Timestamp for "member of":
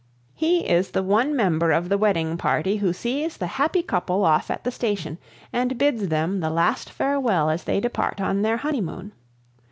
1.35-1.87